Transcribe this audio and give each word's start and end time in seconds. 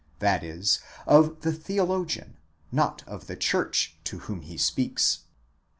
of 1.05 1.41
the 1.41 1.53
theologian, 1.53 2.35
not 2.71 3.03
of 3.07 3.27
the 3.27 3.35
church, 3.35 3.99
to 4.03 4.17
whom 4.21 4.41
he 4.41 4.57
speaks. 4.57 5.25